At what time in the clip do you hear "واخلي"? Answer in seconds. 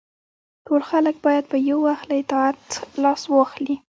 3.27-3.75